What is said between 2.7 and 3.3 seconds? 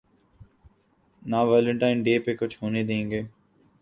دیں گے۔